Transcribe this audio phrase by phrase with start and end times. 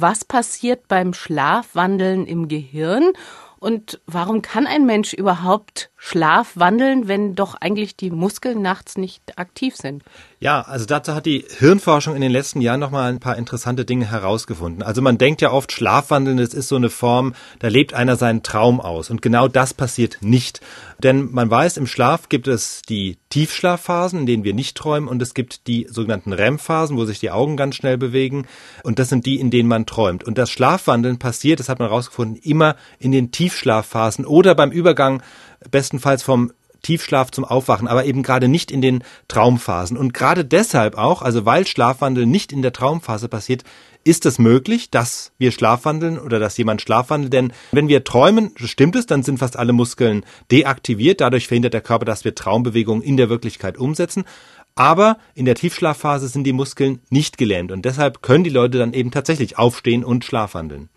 [0.00, 3.12] was passiert beim Schlafwandeln im Gehirn
[3.62, 9.76] und warum kann ein Mensch überhaupt Schlaf wenn doch eigentlich die Muskeln nachts nicht aktiv
[9.76, 10.02] sind?
[10.40, 14.10] Ja, also dazu hat die Hirnforschung in den letzten Jahren nochmal ein paar interessante Dinge
[14.10, 14.82] herausgefunden.
[14.82, 18.42] Also man denkt ja oft, Schlafwandeln, das ist so eine Form, da lebt einer seinen
[18.42, 19.10] Traum aus.
[19.10, 20.60] Und genau das passiert nicht.
[20.98, 25.22] Denn man weiß, im Schlaf gibt es die Tiefschlafphasen, in denen wir nicht träumen, und
[25.22, 28.46] es gibt die sogenannten REM-Phasen, wo sich die Augen ganz schnell bewegen.
[28.82, 30.22] Und das sind die, in denen man träumt.
[30.22, 35.22] Und das Schlafwandeln passiert, das hat man herausgefunden, immer in den Tiefschlafphasen oder beim Übergang
[35.70, 39.96] bestenfalls vom Tiefschlaf zum Aufwachen, aber eben gerade nicht in den Traumphasen.
[39.96, 43.64] Und gerade deshalb auch, also weil Schlafwandel nicht in der Traumphase passiert,
[44.04, 47.32] ist es möglich, dass wir schlafwandeln oder dass jemand schlafwandelt?
[47.32, 51.20] Denn wenn wir träumen, stimmt es, dann sind fast alle Muskeln deaktiviert.
[51.20, 54.24] Dadurch verhindert der Körper, dass wir Traumbewegungen in der Wirklichkeit umsetzen.
[54.74, 58.94] Aber in der Tiefschlafphase sind die Muskeln nicht gelähmt und deshalb können die Leute dann
[58.94, 60.88] eben tatsächlich aufstehen und schlafwandeln.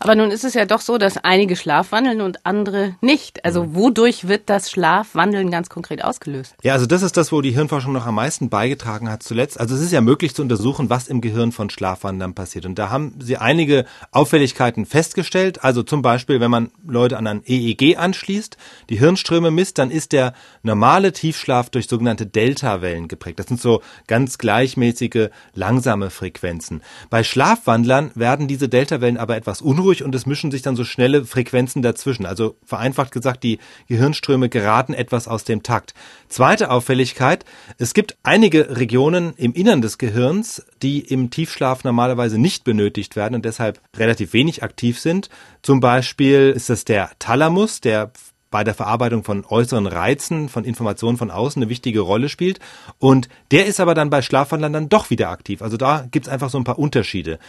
[0.00, 3.44] Aber nun ist es ja doch so, dass einige schlafwandeln und andere nicht.
[3.44, 3.74] Also mhm.
[3.74, 6.54] wodurch wird das Schlafwandeln ganz konkret ausgelöst?
[6.62, 9.58] Ja, also das ist das, wo die Hirnforschung noch am meisten beigetragen hat zuletzt.
[9.58, 12.66] Also es ist ja möglich zu untersuchen, was im Gehirn von Schlafwandlern passiert.
[12.66, 15.64] Und da haben sie einige Auffälligkeiten festgestellt.
[15.64, 18.58] Also zum Beispiel, wenn man Leute an ein EEG anschließt,
[18.90, 23.38] die Hirnströme misst, dann ist der normale Tiefschlaf durch sogenannte Delta-Wellen geprägt geprägt.
[23.38, 26.82] Das sind so ganz gleichmäßige, langsame Frequenzen.
[27.08, 31.24] Bei Schlafwandlern werden diese Deltawellen aber etwas unruhig und es mischen sich dann so schnelle
[31.24, 32.26] Frequenzen dazwischen.
[32.26, 35.94] Also vereinfacht gesagt, die Gehirnströme geraten etwas aus dem Takt.
[36.28, 37.44] Zweite Auffälligkeit,
[37.78, 43.34] es gibt einige Regionen im Innern des Gehirns, die im Tiefschlaf normalerweise nicht benötigt werden
[43.34, 45.28] und deshalb relativ wenig aktiv sind.
[45.62, 48.10] Zum Beispiel ist das der Thalamus, der
[48.52, 52.60] bei der Verarbeitung von äußeren Reizen, von Informationen von außen eine wichtige Rolle spielt.
[53.00, 55.60] Und der ist aber dann bei Schlafwandlern dann doch wieder aktiv.
[55.62, 57.40] Also da gibt's einfach so ein paar Unterschiede.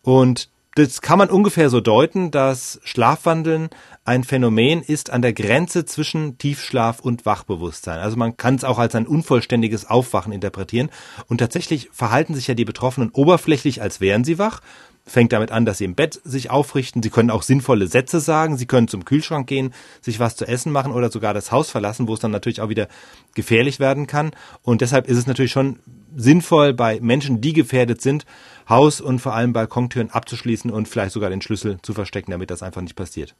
[0.00, 3.68] Und das kann man ungefähr so deuten, dass Schlafwandeln
[4.06, 7.98] ein Phänomen ist an der Grenze zwischen Tiefschlaf und Wachbewusstsein.
[7.98, 10.88] Also man kann es auch als ein unvollständiges Aufwachen interpretieren.
[11.26, 14.60] Und tatsächlich verhalten sich ja die Betroffenen oberflächlich, als wären sie wach
[15.04, 17.02] fängt damit an, dass sie im Bett sich aufrichten.
[17.02, 18.56] Sie können auch sinnvolle Sätze sagen.
[18.56, 22.06] Sie können zum Kühlschrank gehen, sich was zu essen machen oder sogar das Haus verlassen,
[22.06, 22.88] wo es dann natürlich auch wieder
[23.34, 24.30] gefährlich werden kann.
[24.62, 25.80] Und deshalb ist es natürlich schon
[26.14, 28.26] sinnvoll, bei Menschen, die gefährdet sind,
[28.68, 32.62] Haus und vor allem Balkontüren abzuschließen und vielleicht sogar den Schlüssel zu verstecken, damit das
[32.62, 33.34] einfach nicht passiert.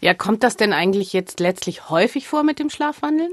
[0.00, 3.32] Ja, kommt das denn eigentlich jetzt letztlich häufig vor mit dem Schlafwandeln?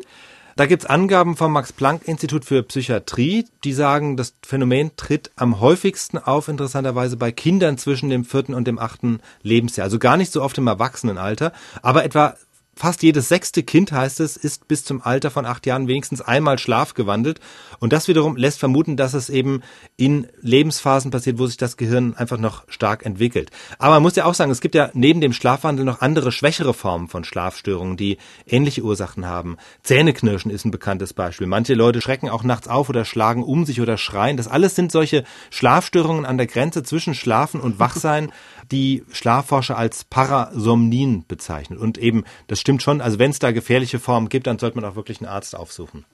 [0.55, 6.47] Da gibt's Angaben vom Max-Planck-Institut für Psychiatrie, die sagen, das Phänomen tritt am häufigsten auf,
[6.47, 9.85] interessanterweise bei Kindern zwischen dem vierten und dem achten Lebensjahr.
[9.85, 12.35] Also gar nicht so oft im Erwachsenenalter, aber etwa
[12.79, 16.57] Fast jedes sechste Kind, heißt es, ist bis zum Alter von acht Jahren wenigstens einmal
[16.57, 17.41] schlafgewandelt.
[17.79, 19.63] Und das wiederum lässt vermuten, dass es eben
[19.97, 23.51] in Lebensphasen passiert, wo sich das Gehirn einfach noch stark entwickelt.
[23.79, 26.73] Aber man muss ja auch sagen, es gibt ja neben dem Schlafwandel noch andere schwächere
[26.73, 29.57] Formen von Schlafstörungen, die ähnliche Ursachen haben.
[29.83, 31.47] Zähneknirschen ist ein bekanntes Beispiel.
[31.47, 34.37] Manche Leute schrecken auch nachts auf oder schlagen um sich oder schreien.
[34.37, 38.31] Das alles sind solche Schlafstörungen an der Grenze zwischen Schlafen und Wachsein,
[38.71, 41.77] die Schlafforscher als Parasomnien bezeichnen.
[41.77, 44.85] Und eben, das stimmt schon, also wenn es da gefährliche Formen gibt, dann sollte man
[44.87, 46.05] auch wirklich einen Arzt aufsuchen.